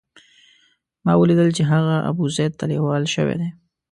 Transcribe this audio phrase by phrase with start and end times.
[1.05, 3.49] ما ولیدل چې هغه ابوزید ته لېوال شوی دی.